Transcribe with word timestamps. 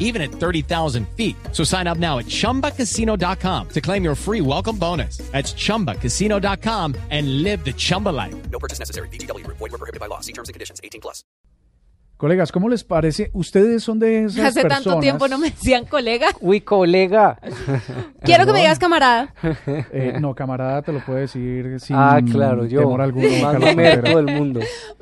even 0.00 0.20
at 0.20 0.32
30,000 0.32 1.06
feet. 1.16 1.36
So 1.52 1.62
sign 1.62 1.86
up 1.86 1.98
now 1.98 2.18
at 2.18 2.26
chumbacasino.com 2.26 3.68
to 3.68 3.80
claim 3.80 4.02
your 4.02 4.16
free 4.16 4.40
welcome 4.40 4.76
bonus. 4.76 5.18
That's 5.30 5.52
chumbacasino.com 5.54 6.96
and 7.10 7.44
live 7.44 7.64
the 7.64 7.72
Chumba 7.72 8.08
life. 8.08 8.34
No 8.50 8.58
purchase 8.58 8.80
necessary. 8.80 9.08
BGW. 9.08 9.46
Void 9.46 9.60
were 9.60 9.78
prohibited 9.78 10.00
by 10.00 10.06
law. 10.06 10.18
See 10.18 10.32
terms 10.32 10.48
and 10.48 10.54
conditions. 10.54 10.80
18 10.82 11.00
plus. 11.00 11.22
Colegas, 12.20 12.52
¿cómo 12.52 12.68
les 12.68 12.84
parece? 12.84 13.30
Ustedes 13.32 13.82
son 13.82 13.98
de 13.98 14.24
esas 14.24 14.48
Hace 14.48 14.60
personas... 14.60 14.84
tanto 14.84 15.00
tiempo 15.00 15.26
no 15.26 15.38
me 15.38 15.48
decían 15.48 15.86
colega. 15.86 16.26
Uy, 16.40 16.60
colega. 16.60 17.40
Quiero 18.22 18.44
que 18.44 18.52
me 18.52 18.58
digas 18.58 18.78
camarada. 18.78 19.32
Eh, 19.92 20.18
no, 20.20 20.34
camarada, 20.34 20.82
te 20.82 20.92
lo 20.92 21.00
puedo 21.00 21.18
decir 21.18 21.80
sin 21.80 21.96
ah, 21.96 22.20
claro, 22.30 22.66
yo. 22.66 22.80
temor 22.80 23.00
alguno. 23.00 23.26
Más 23.40 23.52
Carlos 23.52 23.74
me 23.74 23.96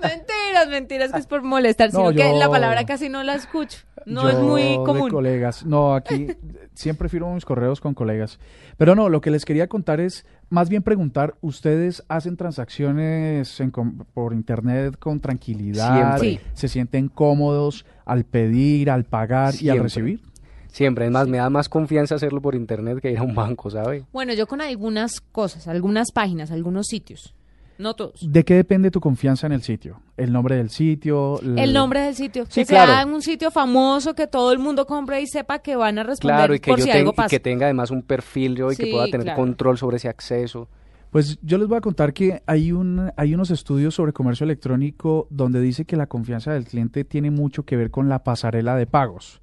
Pantera. 0.00 0.34
Mentiras, 0.48 0.68
mentiras, 0.68 1.12
que 1.12 1.18
es 1.18 1.26
por 1.26 1.42
molestar, 1.42 1.92
No, 1.92 2.10
sino 2.10 2.12
que 2.12 2.32
la 2.38 2.48
palabra 2.48 2.84
casi 2.86 3.08
no 3.08 3.22
la 3.22 3.34
escucho. 3.34 3.78
No 4.06 4.28
es 4.28 4.38
muy 4.38 4.62
de 4.62 4.76
común. 4.76 5.10
colegas. 5.10 5.66
No, 5.66 5.94
aquí 5.94 6.28
siempre 6.74 7.08
firmo 7.08 7.34
mis 7.34 7.44
correos 7.44 7.80
con 7.80 7.94
colegas. 7.94 8.38
Pero 8.76 8.94
no, 8.94 9.08
lo 9.08 9.20
que 9.20 9.30
les 9.30 9.44
quería 9.44 9.68
contar 9.68 10.00
es, 10.00 10.24
más 10.48 10.68
bien 10.68 10.82
preguntar, 10.82 11.34
¿ustedes 11.40 12.04
hacen 12.08 12.36
transacciones 12.36 13.60
en 13.60 13.70
por 13.70 14.32
internet 14.32 14.98
con 14.98 15.20
tranquilidad? 15.20 16.18
Sí. 16.18 16.40
¿Se 16.54 16.68
sienten 16.68 17.08
cómodos 17.08 17.84
al 18.06 18.24
pedir, 18.24 18.90
al 18.90 19.04
pagar 19.04 19.54
y 19.60 19.68
al 19.68 19.80
recibir? 19.80 20.22
Siempre, 20.68 21.06
es 21.06 21.10
más, 21.10 21.26
me 21.26 21.38
da 21.38 21.50
más 21.50 21.68
confianza 21.68 22.14
hacerlo 22.14 22.40
por 22.40 22.54
internet 22.54 23.00
que 23.00 23.10
ir 23.10 23.18
a 23.18 23.22
un 23.22 23.34
banco, 23.34 23.70
¿sabe? 23.70 24.04
Bueno, 24.12 24.32
yo 24.34 24.46
con 24.46 24.60
algunas 24.60 25.20
cosas, 25.20 25.66
algunas 25.66 26.12
páginas, 26.12 26.50
algunos 26.50 26.86
sitios. 26.86 27.34
No 27.78 27.94
todos. 27.94 28.20
¿De 28.30 28.44
qué 28.44 28.54
depende 28.54 28.90
tu 28.90 28.98
confianza 29.00 29.46
en 29.46 29.52
el 29.52 29.62
sitio? 29.62 30.02
¿El 30.16 30.32
nombre 30.32 30.56
del 30.56 30.68
sitio? 30.68 31.40
El 31.40 31.72
nombre 31.72 32.00
del 32.00 32.14
sitio. 32.16 32.44
Sí, 32.48 32.62
que 32.62 32.66
claro. 32.66 32.92
sea 32.92 33.06
un 33.06 33.22
sitio 33.22 33.50
famoso 33.52 34.14
que 34.14 34.26
todo 34.26 34.50
el 34.52 34.58
mundo 34.58 34.84
compre 34.86 35.20
y 35.20 35.26
sepa 35.28 35.60
que 35.60 35.76
van 35.76 35.98
a 35.98 36.02
responder 36.02 36.36
Claro, 36.38 36.54
y 36.54 36.60
que, 36.60 36.70
por 36.72 36.78
yo 36.80 36.84
si 36.86 36.90
ten- 36.90 36.98
algo 37.06 37.14
y 37.16 37.28
que 37.28 37.38
tenga 37.40 37.66
además 37.66 37.90
un 37.92 38.02
perfil 38.02 38.56
yo 38.56 38.72
y 38.72 38.76
que 38.76 38.88
pueda 38.90 39.04
tener 39.06 39.22
claro. 39.22 39.36
control 39.40 39.78
sobre 39.78 39.98
ese 39.98 40.08
acceso. 40.08 40.68
Pues 41.10 41.38
yo 41.40 41.56
les 41.56 41.68
voy 41.68 41.78
a 41.78 41.80
contar 41.80 42.12
que 42.12 42.42
hay, 42.46 42.72
un, 42.72 43.12
hay 43.16 43.32
unos 43.32 43.50
estudios 43.50 43.94
sobre 43.94 44.12
comercio 44.12 44.44
electrónico 44.44 45.26
donde 45.30 45.60
dice 45.60 45.84
que 45.86 45.96
la 45.96 46.06
confianza 46.08 46.52
del 46.52 46.64
cliente 46.66 47.04
tiene 47.04 47.30
mucho 47.30 47.64
que 47.64 47.76
ver 47.76 47.90
con 47.90 48.08
la 48.08 48.24
pasarela 48.24 48.74
de 48.76 48.86
pagos. 48.86 49.40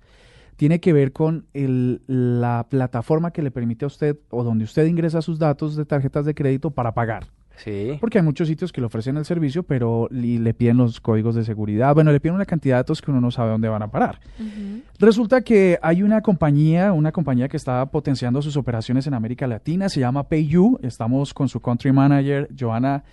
Tiene 0.58 0.80
que 0.80 0.94
ver 0.94 1.12
con 1.14 1.48
el- 1.54 2.02
la 2.08 2.68
plataforma 2.70 3.32
que 3.32 3.42
le 3.42 3.50
permite 3.52 3.86
a 3.86 3.88
usted 3.88 4.18
o 4.30 4.44
donde 4.44 4.66
usted 4.66 4.86
ingresa 4.86 5.22
sus 5.22 5.40
datos 5.40 5.76
de 5.76 5.86
tarjetas 5.86 6.26
de 6.26 6.36
crédito 6.36 6.70
para 6.72 6.94
pagar. 6.94 7.28
Sí. 7.64 7.98
Porque 8.02 8.18
hay 8.20 8.24
muchos 8.24 8.48
sitios 8.48 8.72
que 8.72 8.82
le 8.82 8.88
ofrecen 8.88 9.18
el 9.18 9.26
servicio, 9.26 9.64
pero 9.64 10.08
li- 10.12 10.38
le 10.38 10.54
piden 10.54 10.78
los 10.78 11.00
códigos 11.00 11.36
de 11.36 11.44
seguridad. 11.44 11.94
Bueno, 11.96 12.12
le 12.12 12.20
piden 12.20 12.36
una 12.36 12.46
cantidad 12.46 12.76
de 12.76 12.80
datos 12.80 13.02
que 13.02 13.12
uno 13.12 13.22
no 13.22 13.32
sabe 13.32 13.52
dónde 13.52 13.70
van 13.70 13.82
a 13.82 13.88
parar. 13.90 14.20
Resulta 15.00 15.42
que 15.42 15.80
hay 15.82 16.04
una 16.04 16.22
compañía, 16.22 16.92
una 16.94 17.12
compañía 17.12 17.48
que 17.48 17.58
está 17.58 17.86
potenciando 17.88 18.42
sus 18.42 18.58
operaciones 18.58 19.08
en 19.08 19.14
América 19.14 19.48
Latina, 19.48 19.90
se 19.90 20.00
llama 20.00 20.24
PayU. 20.28 20.80
Estamos 20.82 21.34
con 21.34 21.50
su 21.50 21.60
country 21.60 21.92
manager, 21.92 22.50
Joana 22.58 23.04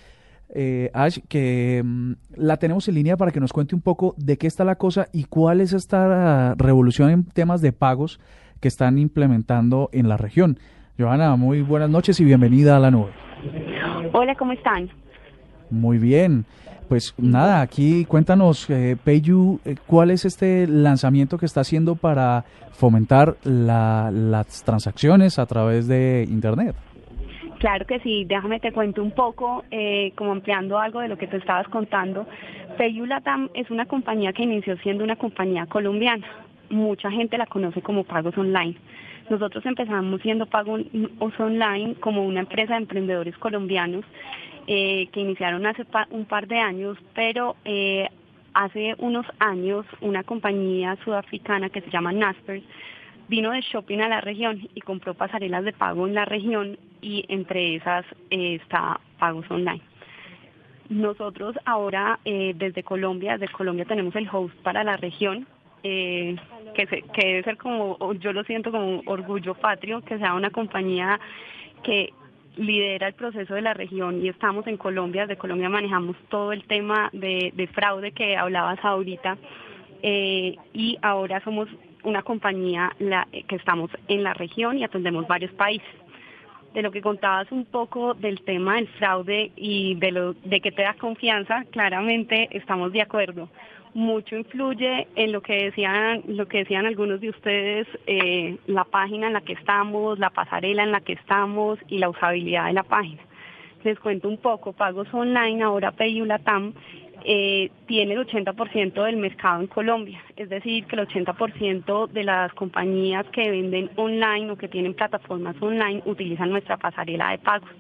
eh, 0.55 0.91
Ash, 0.93 1.19
que 1.29 1.83
mm, 1.85 2.13
la 2.37 2.57
tenemos 2.59 2.87
en 2.89 2.95
línea 2.97 3.17
para 3.17 3.31
que 3.31 3.41
nos 3.41 3.53
cuente 3.53 3.75
un 3.75 3.81
poco 3.81 4.15
de 4.19 4.37
qué 4.37 4.47
está 4.47 4.65
la 4.65 4.75
cosa 4.77 5.09
y 5.13 5.25
cuál 5.25 5.61
es 5.61 5.73
esta 5.73 6.55
revolución 6.57 7.11
en 7.11 7.25
temas 7.25 7.61
de 7.63 7.73
pagos 7.73 8.21
que 8.61 8.69
están 8.69 8.99
implementando 8.99 9.89
en 9.93 10.09
la 10.09 10.17
región. 10.17 10.59
Joana, 10.99 11.37
muy 11.37 11.63
buenas 11.63 11.89
noches 11.91 12.21
y 12.21 12.25
bienvenida 12.25 12.77
a 12.77 12.81
la 12.81 12.91
nube. 12.91 13.11
Hola, 14.13 14.35
¿cómo 14.35 14.53
están? 14.53 14.89
Muy 15.71 15.99
bien. 15.99 16.45
Pues 16.89 17.15
nada, 17.17 17.63
aquí 17.63 18.05
cuéntanos, 18.05 18.69
eh, 18.69 18.97
PayU, 19.03 19.61
eh, 19.65 19.77
¿cuál 19.87 20.11
es 20.11 20.27
este 20.27 20.67
lanzamiento 20.67 21.39
que 21.39 21.47
está 21.47 21.61
haciendo 21.63 21.95
para 21.97 22.45
fomentar 22.73 23.37
la- 23.45 24.11
las 24.13 24.63
transacciones 24.63 25.39
a 25.39 25.47
través 25.47 25.89
de 25.89 26.27
Internet? 26.29 26.77
Claro 27.61 27.87
que 27.87 28.01
sí, 28.01 28.25
déjame 28.27 28.61
te 28.61 28.73
cuento 28.73 29.03
un 29.03 29.13
poco, 29.13 29.65
eh, 29.71 30.13
como 30.17 30.33
ampliando 30.33 30.79
algo 30.79 31.01
de 31.01 31.09
lo 31.09 31.17
que 31.17 31.29
te 31.29 31.37
estabas 31.39 31.67
contando. 31.69 32.27
PayU 32.77 33.07
Latam 33.07 33.49
es 33.55 33.71
una 33.71 33.87
compañía 33.87 34.33
que 34.33 34.43
inició 34.43 34.77
siendo 34.79 35.05
una 35.05 35.17
compañía 35.17 35.65
colombiana. 35.67 36.27
Mucha 36.69 37.11
gente 37.11 37.39
la 37.39 37.47
conoce 37.47 37.81
como 37.81 38.05
pagos 38.05 38.37
online. 38.37 38.77
Nosotros 39.31 39.65
empezamos 39.67 40.21
siendo 40.21 40.47
pagos 40.47 40.81
online 41.39 41.95
como 42.01 42.25
una 42.25 42.41
empresa 42.41 42.75
de 42.75 42.81
emprendedores 42.81 43.37
colombianos 43.39 44.05
eh, 44.67 45.09
que 45.13 45.21
iniciaron 45.21 45.65
hace 45.67 45.85
pa- 45.85 46.07
un 46.11 46.25
par 46.25 46.47
de 46.47 46.59
años, 46.59 46.99
pero 47.15 47.57
eh, 47.65 48.09
hace 48.55 48.95
unos 48.99 49.27
años 49.39 49.87
una 50.01 50.23
compañía 50.23 50.97
sudafricana 51.05 51.71
que 51.71 51.81
se 51.81 51.91
llama 51.91 52.13
Naspers 52.13 52.63
vino 53.29 53.51
de 53.53 53.61
shopping 53.63 54.01
a 54.01 54.09
la 54.09 54.21
región 54.21 54.69
y 54.75 54.81
compró 54.83 55.15
pasarelas 55.15 55.65
de 55.65 55.73
pago 55.73 56.07
en 56.07 56.15
la 56.15 56.25
región 56.27 56.77
y 57.01 57.25
entre 57.29 57.77
esas 57.77 58.05
eh, 58.31 58.57
está 58.63 59.01
pagos 59.19 59.51
online. 59.51 59.81
Nosotros 60.91 61.57
ahora 61.65 62.19
eh, 62.25 62.53
desde 62.55 62.83
Colombia, 62.83 63.39
desde 63.39 63.53
Colombia 63.53 63.87
tenemos 63.87 64.15
el 64.17 64.29
host 64.31 64.55
para 64.63 64.85
la 64.85 64.97
región, 64.99 65.47
eh, 65.83 66.37
que, 66.75 66.87
que 66.87 67.27
debe 67.27 67.43
ser 67.43 67.57
como, 67.57 68.13
yo 68.15 68.33
lo 68.33 68.45
siento 68.45 68.71
como 68.71 68.87
un 68.89 69.03
orgullo 69.07 69.55
patrio, 69.55 70.01
que 70.03 70.19
sea 70.19 70.35
una 70.35 70.51
compañía 70.51 71.19
que 71.83 72.13
lidera 72.57 73.09
el 73.09 73.15
proceso 73.15 73.55
de 73.55 73.63
la 73.63 73.75
región 73.75 74.23
y 74.25 74.29
estamos 74.29 74.67
en 74.67 74.77
Colombia, 74.77 75.23
desde 75.23 75.39
Colombia 75.39 75.69
manejamos 75.69 76.17
todo 76.29 76.53
el 76.53 76.65
tema 76.65 77.09
de, 77.13 77.53
de 77.55 77.67
fraude 77.69 78.13
que 78.13 78.37
hablabas 78.37 78.79
ahorita 78.85 79.39
eh, 80.03 80.57
y 80.75 80.99
ahora 81.03 81.41
somos 81.45 81.69
una 82.03 82.23
compañía 82.23 82.93
la- 82.99 83.27
que 83.49 83.57
estamos 83.57 83.91
en 84.09 84.23
la 84.23 84.35
región 84.35 84.77
y 84.79 84.85
atendemos 84.85 85.27
varios 85.27 85.53
países. 85.53 85.89
De 86.75 86.83
lo 86.83 86.91
que 86.91 87.03
contabas 87.03 87.53
un 87.53 87.67
poco 87.67 88.15
del 88.15 88.41
tema 88.43 88.77
del 88.77 88.89
fraude 88.89 89.53
y 89.57 89.95
de 89.97 90.11
lo 90.11 90.33
de 90.33 90.61
que 90.61 90.73
te 90.73 90.83
da 90.83 90.95
confianza, 90.95 91.65
claramente 91.71 92.49
estamos 92.51 92.93
de 92.93 93.03
acuerdo. 93.03 93.49
Mucho 93.95 94.37
influye 94.37 95.07
en 95.17 95.33
lo 95.33 95.43
que 95.43 95.65
decían, 95.65 96.23
lo 96.27 96.47
que 96.47 96.59
decían 96.59 96.87
algunos 96.87 97.21
de 97.21 97.29
ustedes, 97.29 97.87
eh, 98.07 98.57
la 98.67 98.85
página 98.85 99.27
en 99.27 99.35
la 99.35 99.43
que 99.43 99.53
estamos, 99.53 100.19
la 100.19 100.31
pasarela 100.31 100.83
en 100.83 100.93
la 100.93 101.03
que 101.03 101.13
estamos 101.13 101.79
y 101.89 101.99
la 101.99 102.09
usabilidad 102.09 102.67
de 102.67 102.73
la 102.73 102.85
página. 102.85 103.21
Les 103.85 103.99
cuento 103.99 104.29
un 104.29 104.39
poco, 104.39 104.73
pagos 104.73 105.13
online, 105.13 105.63
ahora 105.63 105.91
PayU 105.91 106.25
Latam 106.25 106.73
eh, 107.25 107.71
tiene 107.87 108.15
el 108.15 108.27
80% 108.27 109.05
del 109.05 109.17
mercado 109.17 109.61
en 109.61 109.67
Colombia, 109.67 110.23
es 110.37 110.49
decir, 110.49 110.87
que 110.87 110.97
el 110.97 111.07
80% 111.07 112.09
de 112.09 112.25
las 112.25 112.53
compañías 112.55 113.27
que 113.27 113.51
venden 113.51 113.91
online 113.97 114.51
o 114.51 114.57
que 114.57 114.69
tienen 114.69 114.95
plataformas 114.95 115.55
online 115.61 116.03
utilizan 116.07 116.51
nuestra 116.51 116.79
pasarela 116.79 117.31
de 117.31 117.39
pagos. 117.39 117.71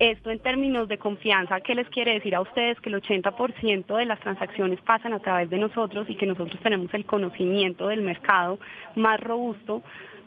Esto 0.00 0.30
en 0.30 0.38
términos 0.38 0.88
de 0.88 0.96
confianza, 0.96 1.60
¿qué 1.60 1.74
les 1.74 1.86
quiere 1.90 2.14
decir 2.14 2.34
a 2.34 2.40
ustedes? 2.40 2.80
Que 2.80 2.88
el 2.88 3.02
80% 3.02 3.98
de 3.98 4.06
las 4.06 4.18
transacciones 4.20 4.80
pasan 4.80 5.12
a 5.12 5.18
través 5.18 5.50
de 5.50 5.58
nosotros 5.58 6.08
y 6.08 6.14
que 6.14 6.24
nosotros 6.24 6.58
tenemos 6.62 6.92
el 6.94 7.04
conocimiento 7.04 7.86
del 7.88 8.00
mercado 8.00 8.58
más 8.96 9.20
robusto 9.20 9.82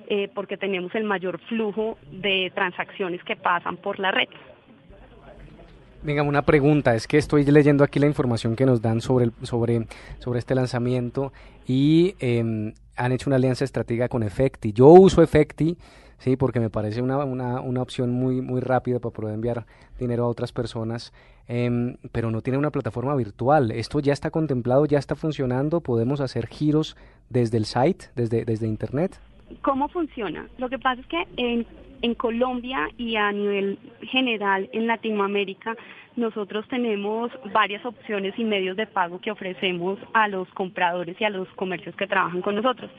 eh, 0.10 0.30
porque 0.36 0.58
tenemos 0.58 0.94
el 0.94 1.06
mayor 1.06 1.40
flujo 1.48 1.98
de 2.12 2.52
transacciones 2.54 3.24
que 3.24 3.36
pasan 3.36 3.78
por 3.78 3.98
la 3.98 4.12
red. 4.12 4.30
Venga, 6.04 6.22
una 6.24 6.42
pregunta, 6.42 6.96
es 6.96 7.08
que 7.08 7.18
estoy 7.18 7.46
leyendo 7.46 7.84
aquí 7.84 7.98
la 8.00 8.08
información 8.08 8.56
que 8.58 8.66
nos 8.66 8.82
dan 8.82 9.00
sobre, 9.00 9.26
el- 9.26 9.34
sobre, 9.44 9.88
sobre 10.20 10.40
este 10.40 10.54
lanzamiento 10.54 11.32
y 11.66 12.16
em, 12.20 12.74
han 12.98 13.12
hecho 13.14 13.30
una 13.30 13.38
alianza 13.38 13.64
estratégica 13.64 14.10
con 14.10 14.22
Efecti. 14.22 14.74
Yo 14.74 14.88
uso 14.88 15.22
Efecti, 15.22 15.78
sí, 16.20 16.36
porque 16.36 16.60
me 16.60 16.70
parece 16.70 17.02
una, 17.02 17.20
una, 17.24 17.62
una 17.62 17.82
opción 17.82 18.12
muy, 18.12 18.42
muy 18.42 18.60
rápida 18.60 19.00
para 19.00 19.14
poder 19.14 19.34
enviar 19.36 19.66
dinero 19.98 20.26
a 20.26 20.28
otras 20.28 20.52
personas, 20.52 21.14
em, 21.48 21.96
pero 22.12 22.32
no 22.32 22.42
tiene 22.42 22.58
una 22.60 22.72
plataforma 22.72 23.16
virtual. 23.16 23.72
¿Esto 23.72 24.02
ya 24.02 24.12
está 24.12 24.30
contemplado, 24.30 24.86
ya 24.86 25.00
está 25.00 25.16
funcionando? 25.16 25.80
¿Podemos 25.80 26.20
hacer 26.20 26.48
giros 26.48 26.98
desde 27.30 27.56
el 27.58 27.64
site, 27.66 28.08
desde, 28.16 28.44
desde 28.44 28.68
Internet? 28.68 29.18
¿Cómo 29.62 29.88
funciona? 29.88 30.50
Lo 30.58 30.68
que 30.68 30.80
pasa 30.80 31.00
es 31.00 31.08
que 31.08 31.24
en, 31.38 31.66
en 32.04 32.14
Colombia 32.16 32.90
y 32.98 33.16
a 33.16 33.32
nivel 33.32 33.80
general 34.02 34.70
en 34.74 34.88
Latinoamérica 34.88 35.76
nosotros 36.16 36.68
tenemos 36.68 37.32
varias 37.52 37.84
opciones 37.86 38.38
y 38.38 38.44
medios 38.44 38.78
de 38.78 38.86
pago 38.86 39.20
que 39.20 39.32
ofrecemos 39.32 39.98
a 40.14 40.28
los 40.28 40.48
compradores 40.50 41.20
y 41.20 41.24
a 41.24 41.32
los 41.32 41.48
comercios 41.56 41.96
que 41.96 42.06
trabajan 42.06 42.42
con 42.42 42.56
nosotros. 42.56 42.92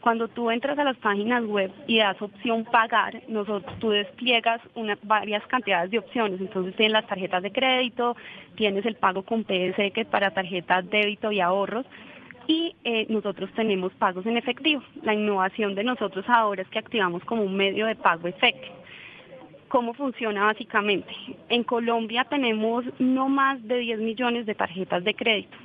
Cuando 0.00 0.28
tú 0.28 0.50
entras 0.50 0.78
a 0.78 0.84
las 0.84 0.96
páginas 0.98 1.44
web 1.44 1.72
y 1.86 1.98
das 1.98 2.20
opción 2.20 2.64
pagar, 2.64 3.22
nosotros, 3.26 3.78
tú 3.78 3.90
despliegas 3.90 4.60
una, 4.74 4.98
varias 5.02 5.44
cantidades 5.46 5.90
de 5.90 5.98
opciones. 5.98 6.40
Entonces 6.40 6.76
tienes 6.76 6.92
las 6.92 7.06
tarjetas 7.06 7.42
de 7.42 7.52
crédito, 7.52 8.16
tienes 8.54 8.84
el 8.86 8.96
pago 8.96 9.22
con 9.22 9.44
PSE 9.44 9.90
que 9.92 10.02
es 10.02 10.06
para 10.06 10.30
tarjetas 10.32 10.88
débito 10.88 11.32
y 11.32 11.40
ahorros 11.40 11.86
y 12.48 12.74
eh, 12.82 13.06
nosotros 13.10 13.50
tenemos 13.54 13.92
pagos 13.92 14.26
en 14.26 14.36
efectivo. 14.36 14.82
La 15.02 15.14
innovación 15.14 15.76
de 15.76 15.84
nosotros 15.84 16.24
ahora 16.28 16.62
es 16.62 16.68
que 16.68 16.80
activamos 16.80 17.22
como 17.24 17.42
un 17.42 17.54
medio 17.54 17.86
de 17.86 17.94
pago 17.94 18.26
efectivo. 18.26 18.74
¿Cómo 19.68 19.92
funciona 19.92 20.46
básicamente? 20.46 21.12
En 21.50 21.62
Colombia 21.62 22.24
tenemos 22.24 22.86
no 22.98 23.28
más 23.28 23.62
de 23.68 23.76
10 23.78 24.00
millones 24.00 24.46
de 24.46 24.54
tarjetas 24.54 25.04
de 25.04 25.14
crédito 25.14 25.56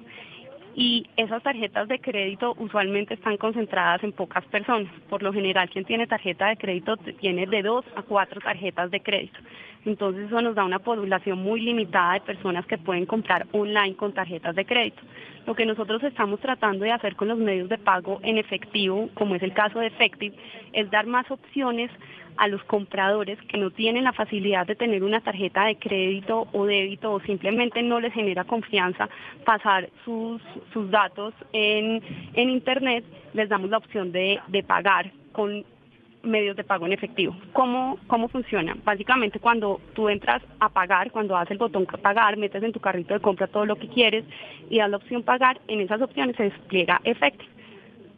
y 0.75 1.07
esas 1.15 1.41
tarjetas 1.41 1.87
de 1.87 1.99
crédito 1.99 2.53
usualmente 2.57 3.13
están 3.13 3.37
concentradas 3.37 4.03
en 4.03 4.11
pocas 4.11 4.43
personas. 4.45 4.91
Por 5.09 5.23
lo 5.23 5.31
general, 5.31 5.69
quien 5.69 5.85
tiene 5.85 6.07
tarjeta 6.07 6.47
de 6.47 6.57
crédito 6.57 6.97
tiene 6.97 7.45
de 7.45 7.61
dos 7.61 7.85
a 7.95 8.01
cuatro 8.01 8.41
tarjetas 8.41 8.91
de 8.91 9.01
crédito. 9.01 9.39
Entonces 9.85 10.27
eso 10.27 10.41
nos 10.41 10.55
da 10.55 10.63
una 10.63 10.79
población 10.79 11.39
muy 11.39 11.61
limitada 11.61 12.13
de 12.13 12.21
personas 12.21 12.65
que 12.65 12.77
pueden 12.77 13.05
comprar 13.05 13.47
online 13.51 13.95
con 13.95 14.13
tarjetas 14.13 14.55
de 14.55 14.65
crédito. 14.65 15.01
Lo 15.45 15.55
que 15.55 15.65
nosotros 15.65 16.01
estamos 16.03 16.39
tratando 16.39 16.85
de 16.85 16.91
hacer 16.91 17.15
con 17.15 17.27
los 17.27 17.37
medios 17.37 17.67
de 17.67 17.77
pago 17.77 18.19
en 18.23 18.37
efectivo, 18.37 19.09
como 19.13 19.35
es 19.35 19.43
el 19.43 19.53
caso 19.53 19.79
de 19.79 19.87
Effective, 19.87 20.35
es 20.71 20.89
dar 20.89 21.05
más 21.05 21.29
opciones 21.29 21.91
a 22.37 22.47
los 22.47 22.63
compradores 22.63 23.37
que 23.47 23.57
no 23.57 23.69
tienen 23.71 24.05
la 24.05 24.13
facilidad 24.13 24.65
de 24.65 24.75
tener 24.75 25.03
una 25.03 25.21
tarjeta 25.21 25.65
de 25.65 25.75
crédito 25.75 26.47
o 26.51 26.65
débito 26.65 27.11
o 27.11 27.19
simplemente 27.21 27.83
no 27.83 27.99
les 27.99 28.13
genera 28.13 28.43
confianza 28.43 29.09
pasar 29.45 29.89
sus, 30.03 30.41
sus 30.71 30.89
datos 30.89 31.33
en, 31.51 32.01
en 32.33 32.49
Internet, 32.49 33.05
les 33.33 33.49
damos 33.49 33.69
la 33.69 33.77
opción 33.77 34.11
de, 34.11 34.39
de 34.47 34.63
pagar 34.63 35.11
con 35.31 35.63
medios 36.23 36.55
de 36.55 36.63
pago 36.63 36.85
en 36.85 36.93
efectivo. 36.93 37.35
¿Cómo, 37.51 37.99
¿Cómo 38.07 38.27
funciona? 38.29 38.75
Básicamente 38.83 39.39
cuando 39.39 39.79
tú 39.93 40.09
entras 40.09 40.41
a 40.59 40.69
pagar, 40.69 41.11
cuando 41.11 41.35
haces 41.37 41.51
el 41.51 41.57
botón 41.57 41.85
pagar, 41.85 42.37
metes 42.37 42.63
en 42.63 42.71
tu 42.71 42.79
carrito 42.79 43.13
de 43.13 43.19
compra 43.19 43.47
todo 43.47 43.65
lo 43.65 43.75
que 43.75 43.87
quieres 43.87 44.25
y 44.69 44.79
das 44.79 44.89
la 44.89 44.97
opción 44.97 45.23
pagar, 45.23 45.59
en 45.67 45.81
esas 45.81 46.01
opciones 46.01 46.35
se 46.35 46.43
despliega 46.43 47.01
Effective 47.03 47.53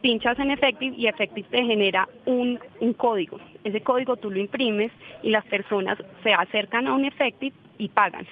pinchas 0.00 0.38
en 0.38 0.52
Effective 0.52 0.94
y 0.96 1.08
Effective 1.08 1.48
te 1.50 1.64
genera 1.64 2.08
un, 2.26 2.60
un 2.78 2.92
código. 2.92 3.40
Ese 3.64 3.80
código 3.80 4.16
tú 4.16 4.30
lo 4.30 4.38
imprimes 4.38 4.92
y 5.22 5.30
las 5.30 5.44
personas 5.46 5.98
se 6.22 6.32
acercan 6.32 6.86
a 6.86 6.94
un 6.94 7.04
Effective 7.04 7.56
y 7.78 7.88
pagan. 7.88 8.24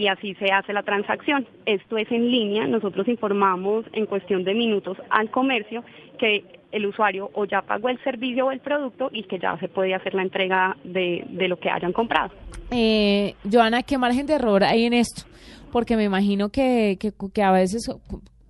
Y 0.00 0.08
así 0.08 0.34
se 0.36 0.46
hace 0.46 0.72
la 0.72 0.82
transacción. 0.82 1.46
Esto 1.66 1.98
es 1.98 2.10
en 2.10 2.30
línea. 2.30 2.66
Nosotros 2.66 3.06
informamos 3.06 3.84
en 3.92 4.06
cuestión 4.06 4.44
de 4.44 4.54
minutos 4.54 4.96
al 5.10 5.30
comercio 5.30 5.84
que 6.18 6.42
el 6.72 6.86
usuario 6.86 7.30
o 7.34 7.44
ya 7.44 7.60
pagó 7.60 7.90
el 7.90 8.02
servicio 8.02 8.46
o 8.46 8.50
el 8.50 8.60
producto 8.60 9.10
y 9.12 9.24
que 9.24 9.38
ya 9.38 9.58
se 9.58 9.68
puede 9.68 9.94
hacer 9.94 10.14
la 10.14 10.22
entrega 10.22 10.74
de, 10.84 11.26
de 11.28 11.48
lo 11.48 11.58
que 11.58 11.68
hayan 11.68 11.92
comprado. 11.92 12.30
Eh, 12.70 13.34
Joana, 13.52 13.82
¿qué 13.82 13.98
margen 13.98 14.24
de 14.24 14.36
error 14.36 14.64
hay 14.64 14.86
en 14.86 14.94
esto? 14.94 15.24
Porque 15.70 15.96
me 15.96 16.04
imagino 16.04 16.48
que, 16.48 16.96
que, 16.98 17.12
que 17.34 17.42
a 17.42 17.52
veces 17.52 17.86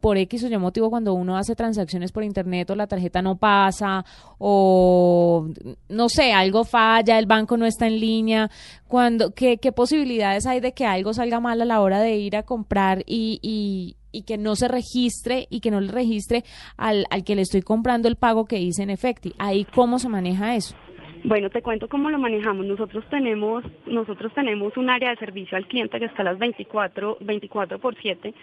por 0.01 0.17
X 0.19 0.45
o 0.45 0.49
Y 0.49 0.59
motivo 0.59 0.91
cuando 0.91 1.15
uno 1.15 1.37
hace 1.37 1.55
transacciones 1.55 2.13
por 2.13 2.25
internet 2.25 2.71
o 2.71 2.75
la 2.75 2.87
tarjeta 2.87 3.23
no 3.23 3.37
pasa 3.37 4.05
o 4.39 5.47
no 5.89 6.09
sé, 6.09 6.33
algo 6.33 6.65
falla, 6.65 7.19
el 7.19 7.27
banco 7.27 7.57
no 7.57 7.67
está 7.67 7.87
en 7.87 8.01
línea, 8.01 8.51
cuando 8.89 9.33
qué, 9.35 9.59
qué 9.59 9.73
posibilidades 9.73 10.47
hay 10.47 10.61
de 10.61 10.73
que 10.73 10.87
algo 10.87 11.13
salga 11.13 11.41
mal 11.41 11.61
a 11.61 11.65
la 11.65 11.81
hora 11.81 12.01
de 12.01 12.17
ir 12.17 12.37
a 12.37 12.43
comprar 12.43 13.03
y, 13.07 13.39
y, 13.43 13.97
y 14.13 14.23
que 14.23 14.39
no 14.39 14.57
se 14.57 14.69
registre 14.69 15.47
y 15.51 15.61
que 15.61 15.71
no 15.71 15.81
le 15.81 15.93
registre 15.93 16.43
al, 16.77 17.07
al 17.11 17.25
que 17.25 17.37
le 17.37 17.43
estoy 17.43 17.63
comprando 17.63 18.09
el 18.09 18.17
pago 18.17 18.47
que 18.47 18.59
hice 18.59 18.83
en 18.83 18.91
Efecti. 18.91 19.35
Ahí 19.39 19.67
cómo 19.75 19.99
se 19.99 20.09
maneja 20.09 20.55
eso. 20.55 20.75
Bueno, 21.23 21.51
te 21.51 21.61
cuento 21.61 21.87
cómo 21.89 22.09
lo 22.09 22.19
manejamos. 22.19 22.65
Nosotros 22.65 23.05
tenemos, 23.11 23.63
nosotros 23.87 24.33
tenemos 24.35 24.75
un 24.77 24.89
área 24.89 25.11
de 25.11 25.17
servicio 25.17 25.57
al 25.59 25.67
cliente 25.67 25.99
que 25.99 26.07
está 26.07 26.23
a 26.23 26.25
las 26.25 26.39
24, 26.39 27.19
24 27.21 27.79
por 27.79 27.95
7 28.01 28.35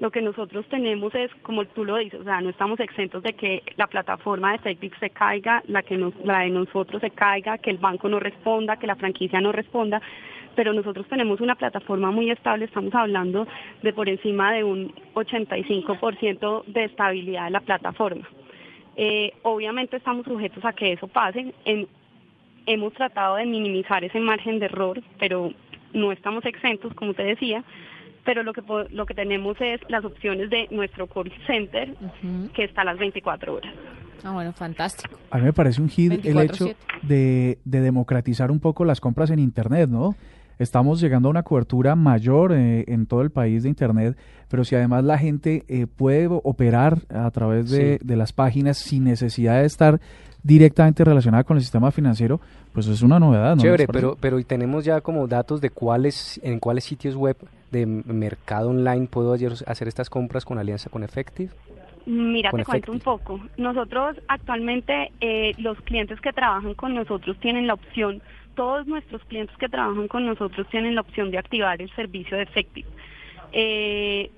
lo 0.00 0.10
que 0.10 0.22
nosotros 0.22 0.66
tenemos 0.68 1.14
es, 1.14 1.30
como 1.42 1.64
tú 1.66 1.84
lo 1.84 1.96
dices, 1.96 2.20
o 2.20 2.24
sea, 2.24 2.40
no 2.40 2.50
estamos 2.50 2.80
exentos 2.80 3.22
de 3.22 3.34
que 3.34 3.62
la 3.76 3.86
plataforma 3.86 4.50
de 4.50 4.56
Effective 4.56 4.96
se 4.98 5.10
caiga, 5.10 5.62
la, 5.68 5.82
que 5.82 5.96
nos, 5.96 6.14
la 6.24 6.40
de 6.40 6.50
nosotros 6.50 7.00
se 7.00 7.10
caiga, 7.10 7.58
que 7.58 7.70
el 7.70 7.78
banco 7.78 8.08
no 8.08 8.18
responda, 8.20 8.76
que 8.76 8.86
la 8.86 8.96
franquicia 8.96 9.40
no 9.40 9.52
responda, 9.52 10.02
pero 10.54 10.72
nosotros 10.72 11.06
tenemos 11.08 11.40
una 11.40 11.54
plataforma 11.54 12.10
muy 12.10 12.30
estable, 12.30 12.64
estamos 12.64 12.94
hablando 12.94 13.46
de 13.82 13.92
por 13.92 14.08
encima 14.08 14.52
de 14.52 14.64
un 14.64 14.92
85% 15.14 16.64
de 16.66 16.84
estabilidad 16.84 17.44
de 17.46 17.50
la 17.50 17.60
plataforma. 17.60 18.28
Eh, 18.96 19.32
obviamente 19.42 19.96
estamos 19.96 20.24
sujetos 20.24 20.64
a 20.64 20.72
que 20.72 20.92
eso 20.92 21.08
pase. 21.08 21.52
hemos 22.66 22.92
tratado 22.94 23.36
de 23.36 23.46
minimizar 23.46 24.04
ese 24.04 24.20
margen 24.20 24.58
de 24.58 24.66
error, 24.66 25.02
pero 25.18 25.52
no 25.92 26.12
estamos 26.12 26.44
exentos, 26.44 26.94
como 26.94 27.14
te 27.14 27.24
decía 27.24 27.64
pero 28.24 28.42
lo 28.42 28.52
que 28.52 28.62
lo 28.90 29.06
que 29.06 29.14
tenemos 29.14 29.56
es 29.60 29.80
las 29.88 30.04
opciones 30.04 30.50
de 30.50 30.68
nuestro 30.70 31.06
call 31.06 31.32
center 31.46 31.94
que 32.54 32.64
está 32.64 32.82
a 32.82 32.84
las 32.84 32.98
24 32.98 33.54
horas. 33.54 33.72
Ah, 34.22 34.32
bueno, 34.32 34.52
fantástico. 34.52 35.18
A 35.30 35.38
mí 35.38 35.44
me 35.44 35.52
parece 35.52 35.82
un 35.82 35.88
hit 35.90 36.24
el 36.24 36.38
hecho 36.38 36.70
de, 37.02 37.58
de, 37.64 37.80
democratizar 37.80 38.50
un 38.50 38.58
poco 38.58 38.86
las 38.86 39.00
compras 39.00 39.30
en 39.30 39.38
Internet, 39.38 39.90
¿no? 39.90 40.16
Estamos 40.58 41.00
llegando 41.00 41.28
a 41.28 41.30
una 41.30 41.42
cobertura 41.42 41.94
mayor 41.94 42.52
eh, 42.52 42.84
en 42.86 43.06
todo 43.06 43.22
el 43.22 43.30
país 43.30 43.64
de 43.64 43.68
Internet, 43.68 44.16
pero 44.48 44.64
si 44.64 44.76
además 44.76 45.04
la 45.04 45.18
gente 45.18 45.64
eh, 45.68 45.86
puede 45.86 46.28
operar 46.30 47.00
a 47.10 47.30
través 47.32 47.70
de, 47.70 47.98
de 48.02 48.16
las 48.16 48.32
páginas 48.32 48.78
sin 48.78 49.04
necesidad 49.04 49.60
de 49.60 49.66
estar 49.66 50.00
directamente 50.44 51.02
relacionada 51.04 51.42
con 51.42 51.56
el 51.56 51.62
sistema 51.62 51.90
financiero, 51.90 52.40
pues 52.72 52.86
es 52.86 53.02
una 53.02 53.18
novedad. 53.18 53.56
¿no? 53.56 53.62
Chévere, 53.62 53.88
pero, 53.88 54.16
pero 54.20 54.38
y 54.38 54.44
tenemos 54.44 54.84
ya 54.84 55.00
como 55.00 55.26
datos 55.26 55.60
de 55.60 55.70
cuáles, 55.70 56.38
en 56.44 56.60
cuáles 56.60 56.84
sitios 56.84 57.16
web 57.16 57.36
de 57.74 57.86
mercado 57.86 58.70
online 58.70 59.08
puedo 59.08 59.34
hacer 59.34 59.88
estas 59.88 60.08
compras 60.08 60.44
con 60.44 60.58
alianza 60.58 60.88
con 60.90 61.02
Effective. 61.02 61.50
Mira, 62.06 62.50
te 62.50 62.64
cuento 62.64 62.92
un 62.92 63.00
poco. 63.00 63.40
Nosotros 63.56 64.16
actualmente, 64.28 65.10
eh, 65.20 65.54
los 65.58 65.80
clientes 65.82 66.20
que 66.20 66.32
trabajan 66.32 66.74
con 66.74 66.94
nosotros 66.94 67.36
tienen 67.40 67.66
la 67.66 67.74
opción, 67.74 68.22
todos 68.54 68.86
nuestros 68.86 69.24
clientes 69.24 69.56
que 69.56 69.68
trabajan 69.68 70.06
con 70.08 70.26
nosotros 70.26 70.66
tienen 70.68 70.94
la 70.94 71.00
opción 71.00 71.30
de 71.30 71.38
activar 71.38 71.80
el 71.80 71.90
servicio 71.94 72.36
de 72.36 72.44
Effective. 72.44 72.88
Eh, 73.52 74.30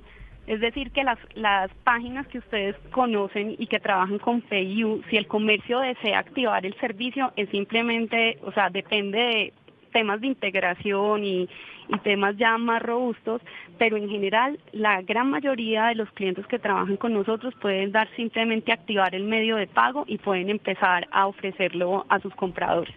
es 0.47 0.61
decir, 0.61 0.93
que 0.93 1.03
las, 1.03 1.19
las 1.35 1.71
páginas 1.83 2.27
que 2.29 2.39
ustedes 2.39 2.77
conocen 2.93 3.57
y 3.59 3.67
que 3.67 3.81
trabajan 3.81 4.19
con 4.19 4.43
PayU, 4.43 5.03
si 5.11 5.17
el 5.17 5.27
comercio 5.27 5.81
desea 5.81 6.21
activar 6.21 6.65
el 6.65 6.75
servicio, 6.75 7.33
es 7.35 7.49
simplemente, 7.51 8.39
o 8.43 8.53
sea, 8.53 8.71
depende 8.71 9.19
de 9.19 9.53
temas 9.97 10.21
de 10.21 10.27
integración 10.27 11.25
y, 11.25 11.49
y 11.89 11.99
temas 12.05 12.37
ya 12.37 12.59
más 12.59 12.83
robustos, 12.83 13.41
pero 13.79 13.97
en 13.97 14.11
general 14.11 14.59
la 14.73 15.01
gran 15.01 15.31
mayoría 15.31 15.87
de 15.87 15.95
los 15.95 16.11
clientes 16.11 16.47
que 16.49 16.59
trabajan 16.59 16.99
con 16.99 17.15
nosotros 17.15 17.55
pueden 17.63 17.93
dar 17.93 18.07
simplemente 18.15 18.73
activar 18.73 19.15
el 19.15 19.25
medio 19.25 19.57
de 19.57 19.67
pago 19.67 20.05
y 20.07 20.19
pueden 20.19 20.51
empezar 20.51 21.09
a 21.13 21.27
ofrecerlo 21.27 22.05
a 22.11 22.21
sus 22.21 22.35
compradores 22.35 22.95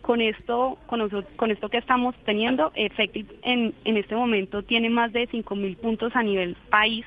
con 0.00 0.22
esto, 0.22 0.78
con, 0.86 1.06
con 1.36 1.50
esto 1.50 1.68
que 1.68 1.76
estamos 1.76 2.14
teniendo, 2.24 2.72
Effective 2.76 3.28
en, 3.42 3.74
en 3.84 3.98
este 3.98 4.14
momento 4.14 4.62
tiene 4.62 4.88
más 4.88 5.12
de 5.12 5.28
5.000 5.28 5.76
puntos 5.76 6.16
a 6.16 6.22
nivel 6.22 6.56
país, 6.70 7.04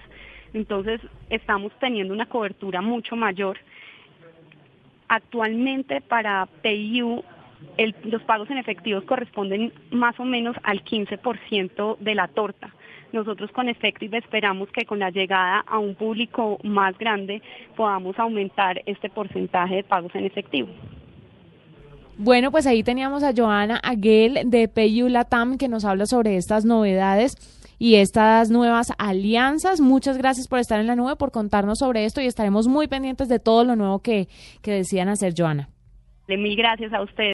entonces 0.53 1.01
estamos 1.31 1.71
teniendo 1.79 2.13
una 2.13 2.27
cobertura 2.27 2.81
mucho 2.81 3.15
mayor. 3.15 3.57
Actualmente 5.07 5.99
para 5.99 6.47
PayU 6.61 7.23
el, 7.77 7.95
los 8.03 8.21
pagos 8.23 8.49
en 8.49 8.57
efectivos 8.57 9.03
corresponden 9.05 9.73
más 9.91 10.19
o 10.19 10.25
menos 10.25 10.55
al 10.63 10.83
15% 10.83 11.97
de 11.97 12.15
la 12.15 12.27
torta. 12.27 12.73
Nosotros 13.11 13.51
con 13.51 13.67
Effective 13.67 14.17
esperamos 14.17 14.69
que 14.71 14.85
con 14.85 14.99
la 14.99 15.09
llegada 15.09 15.63
a 15.67 15.79
un 15.79 15.95
público 15.95 16.59
más 16.63 16.97
grande 16.97 17.41
podamos 17.75 18.17
aumentar 18.17 18.81
este 18.85 19.09
porcentaje 19.09 19.75
de 19.75 19.83
pagos 19.83 20.15
en 20.15 20.25
efectivo. 20.25 20.69
Bueno, 22.17 22.51
pues 22.51 22.67
ahí 22.67 22.83
teníamos 22.83 23.23
a 23.23 23.33
Joana 23.35 23.79
Aguel 23.83 24.39
de 24.45 24.67
PayU 24.67 25.09
Latam 25.09 25.57
que 25.57 25.67
nos 25.67 25.85
habla 25.85 26.05
sobre 26.05 26.37
estas 26.37 26.65
novedades 26.65 27.35
y 27.79 27.95
estas 27.95 28.51
nuevas 28.51 28.93
alianzas. 28.99 29.81
Muchas 29.81 30.17
gracias 30.17 30.47
por 30.47 30.59
estar 30.59 30.79
en 30.79 30.87
la 30.87 30.95
nube, 30.95 31.15
por 31.15 31.31
contarnos 31.31 31.79
sobre 31.79 32.05
esto 32.05 32.21
y 32.21 32.27
estaremos 32.27 32.67
muy 32.67 32.87
pendientes 32.87 33.27
de 33.27 33.39
todo 33.39 33.63
lo 33.63 33.75
nuevo 33.75 33.99
que, 33.99 34.27
que 34.61 34.71
decían 34.71 35.09
hacer, 35.09 35.33
Joana. 35.35 35.67
Mil 36.27 36.55
gracias 36.55 36.93
a 36.93 37.01
ustedes. 37.01 37.29